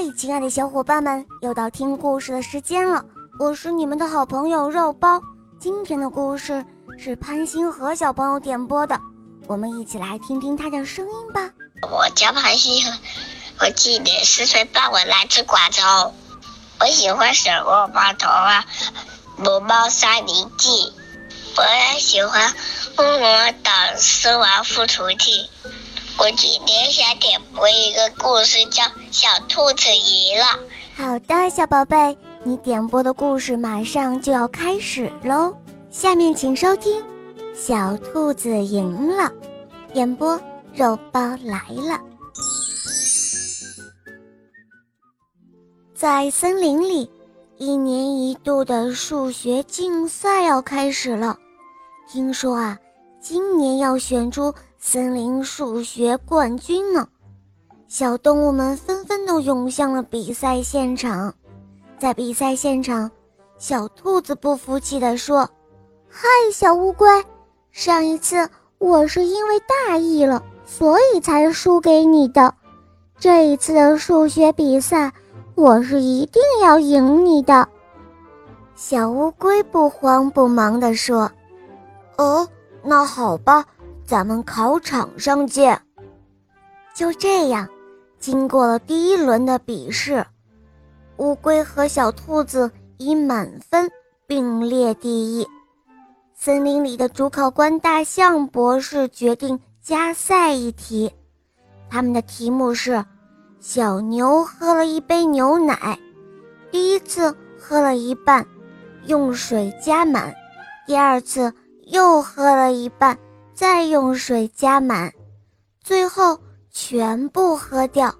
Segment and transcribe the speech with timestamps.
[0.00, 3.04] 嗨，亲爱的小伙伴们，又到听故事的时间了。
[3.38, 5.20] 我是你们的好朋友肉包。
[5.60, 6.64] 今天的故事
[6.98, 8.98] 是潘星河小朋友点播的，
[9.46, 11.50] 我们一起来听听他的声音吧。
[11.82, 12.98] 我叫潘星河，
[13.60, 15.82] 我今年四岁半，我来自广州。
[16.80, 18.60] 我喜欢《小窝包童话》
[19.44, 20.70] 《龙猫三林记》，
[21.58, 22.50] 我也喜欢
[22.96, 25.50] 《疯魔岛狮王复仇记》。
[26.20, 30.44] 我今天想点播一个故事，叫《小兔子赢了》。
[31.02, 32.14] 好的，小宝贝，
[32.44, 35.56] 你点播的故事马上就要开始喽。
[35.90, 37.02] 下面请收听
[37.54, 39.22] 《小兔子赢了》，
[39.94, 40.38] 演播
[40.74, 41.98] 肉包来了。
[45.94, 47.10] 在森林里，
[47.56, 51.38] 一年一度的数学竞赛要开始了。
[52.06, 52.76] 听说啊，
[53.20, 54.52] 今年要选出。
[54.82, 57.06] 森林数学冠军呢！
[57.86, 61.34] 小动物们纷纷都涌向了比赛现场。
[61.98, 63.10] 在比赛现场，
[63.58, 65.50] 小兔子不服气地说
[66.08, 67.06] ：“嗨，小乌龟，
[67.72, 72.54] 上一次我是因为大意了，所以才输给你的。
[73.18, 75.12] 这一次的数学比赛，
[75.54, 77.68] 我是一定要赢你的。”
[78.74, 81.30] 小乌龟不慌不忙地说
[82.16, 82.48] ：“哦，
[82.82, 83.64] 那好吧。”
[84.04, 85.80] 咱们考场上见。
[86.92, 87.68] 就这样，
[88.18, 90.26] 经过了第一轮的比试，
[91.18, 93.88] 乌龟和小兔子以满分
[94.26, 95.46] 并列第一。
[96.34, 101.12] 森林里的主考官大象博士决定加赛一题，
[101.88, 103.04] 他们的题目是：
[103.60, 105.96] 小牛喝了一杯牛奶，
[106.72, 108.44] 第一次喝了一半，
[109.06, 110.32] 用水加满；
[110.84, 111.54] 第二次
[111.90, 113.18] 又喝了一半。
[113.52, 115.12] 再用水加满，
[115.82, 118.14] 最后全部喝掉。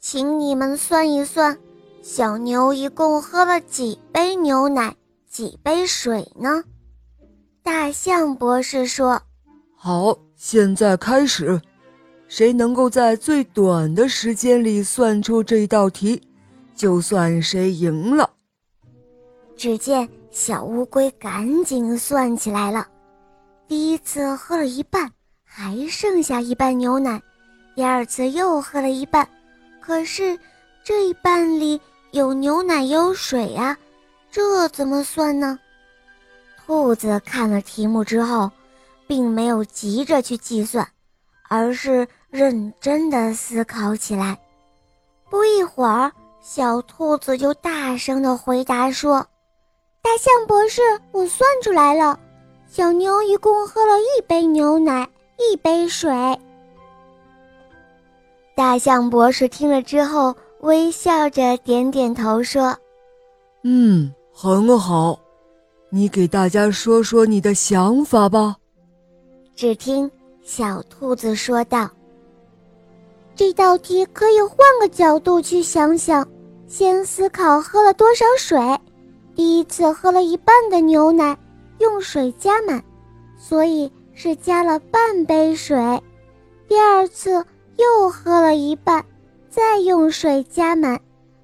[0.00, 1.56] 请你们算一算，
[2.02, 4.96] 小牛一共喝了几杯牛奶，
[5.30, 6.64] 几杯水呢？
[7.62, 9.22] 大象博士说
[9.78, 11.62] ：“好，现在开始，
[12.26, 16.20] 谁能够在最短的时间里算出这道题，
[16.74, 18.28] 就算谁赢了。”
[19.56, 22.88] 只见小乌龟赶紧算起来了。
[23.66, 25.10] 第一次喝了一半，
[25.44, 27.20] 还剩下一半牛奶。
[27.74, 29.28] 第二次又喝了一半，
[29.80, 30.38] 可是
[30.84, 31.80] 这一半里
[32.12, 33.76] 有牛奶有水啊，
[34.30, 35.58] 这怎么算呢？
[36.64, 38.50] 兔子看了题目之后，
[39.06, 40.86] 并没有急着去计算，
[41.48, 44.38] 而是认真的思考起来。
[45.30, 49.26] 不一会儿，小兔子就大声的回答说
[50.00, 50.80] ：“大象博士，
[51.12, 52.20] 我算出来了。”
[52.74, 55.08] 小牛一共喝了一杯牛奶，
[55.38, 56.10] 一杯水。
[58.56, 62.76] 大象博士听了之后，微笑着点点头，说
[63.62, 65.16] ：“嗯，很好，
[65.88, 68.56] 你给大家说说你的想法吧。”
[69.54, 70.10] 只听
[70.42, 71.88] 小兔子说道
[73.36, 76.26] ：“这道题可以换个角度去想想，
[76.66, 78.58] 先思考喝了多少水。
[79.36, 81.38] 第一次喝了一半的牛奶。”
[81.84, 82.82] 用水加满，
[83.36, 85.76] 所以是加了半杯水。
[86.66, 87.44] 第二次
[87.76, 89.04] 又喝了一半，
[89.50, 90.98] 再用水加满，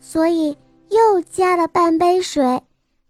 [0.00, 0.58] 所以
[0.90, 2.60] 又加了半杯水。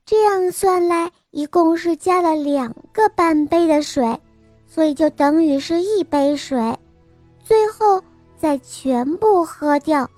[0.05, 4.21] 这样算来，一共是加了两个半杯的水，
[4.67, 6.79] 所以就等于是一杯水。
[7.43, 8.03] 最后
[8.37, 10.11] 再全部喝掉，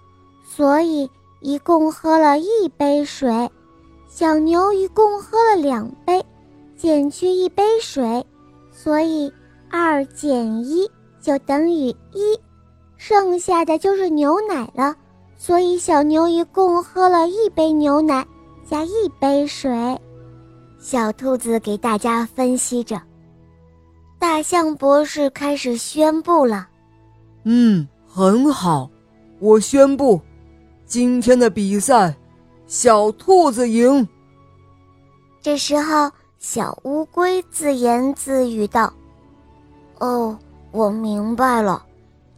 [0.45, 1.09] 所以
[1.41, 3.49] 一共喝了一杯水。
[4.09, 6.25] 小牛一共喝了两杯。
[6.77, 8.25] 减去一杯水，
[8.71, 9.33] 所以
[9.71, 10.89] 二减一
[11.23, 12.39] 就等于一，
[12.99, 14.95] 剩下的就是牛奶了。
[15.39, 18.27] 所以小牛一共喝了一杯牛奶
[18.69, 19.99] 加一杯水。
[20.79, 23.01] 小兔子给大家分析着。
[24.19, 26.69] 大象博士开始宣布了
[27.45, 28.91] ：“嗯，很好，
[29.41, 30.21] 我宣布，
[30.85, 32.15] 今天的比赛，
[32.67, 34.07] 小兔子赢。”
[35.41, 36.11] 这时候。
[36.39, 38.93] 小乌龟自言自语道
[39.99, 40.39] ：“哦，
[40.71, 41.83] 我明白了。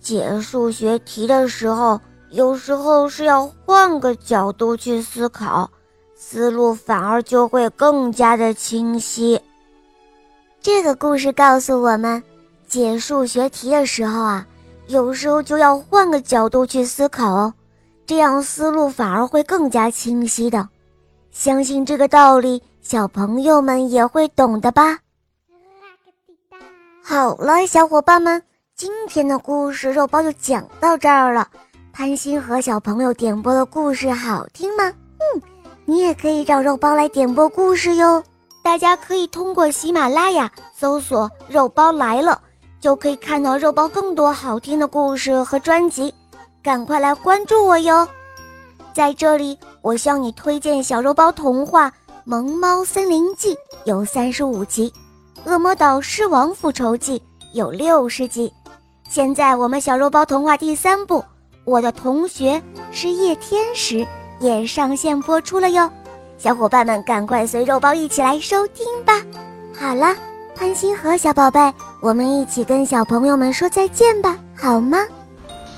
[0.00, 2.00] 解数学题的时候，
[2.31, 5.69] 有时候是要换个角度去思考，
[6.15, 9.41] 思路反而就会更加的清晰。”
[10.62, 12.23] 这个故事告诉我们，
[12.67, 14.47] 解数学题的时候啊，
[14.87, 17.53] 有时候就要换个角度去思考哦，
[18.06, 20.69] 这样思路反而会更加清晰的。
[21.31, 22.62] 相信这个道理。
[22.81, 24.99] 小朋友们也会懂的吧？
[27.03, 28.43] 好了，小伙伴们，
[28.75, 31.49] 今天的故事肉包就讲到这儿了。
[31.93, 34.85] 潘星河小朋友点播的故事好听吗？
[35.19, 35.43] 嗯，
[35.85, 38.23] 你也可以找肉包来点播故事哟。
[38.63, 42.41] 大家可以通过喜马拉雅搜索“肉包来了”，
[42.81, 46.15] 就可以看到肉包更多好听的故事和专辑。
[46.63, 48.07] 赶快来关注我哟！
[48.93, 51.89] 在这里，我向你推荐小肉包童话
[52.31, 53.55] 《萌猫森林记》，
[53.85, 54.93] 有三十五集，
[55.51, 57.19] 《恶魔岛狮王复仇记》
[57.55, 58.53] 有六十集。
[59.09, 61.21] 现在我们小肉包童话第三部
[61.65, 64.01] 《我的同学是夜天使》
[64.41, 65.91] 也上线播出了哟，
[66.37, 69.23] 小伙伴们赶快随肉包一起来收听吧！
[69.75, 70.15] 好了，
[70.55, 71.59] 潘星河小宝贝，
[72.03, 74.99] 我们一起跟小朋友们说再见吧，好吗？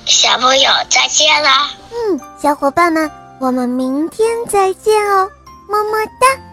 [0.05, 1.71] 小朋友再见啦！
[1.93, 3.09] 嗯，小伙伴们，
[3.39, 5.31] 我们明天再见哦，
[5.71, 6.50] 么么哒。